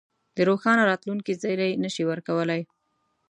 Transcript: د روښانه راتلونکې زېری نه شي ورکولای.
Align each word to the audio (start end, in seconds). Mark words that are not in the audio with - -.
د 0.35 0.37
روښانه 0.49 0.83
راتلونکې 0.91 1.33
زېری 1.41 1.71
نه 1.83 1.89
شي 1.93 2.03
ورکولای. 2.11 2.61